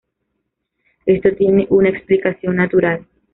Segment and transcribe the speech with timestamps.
[1.05, 3.05] Esto tiene una explicación natural.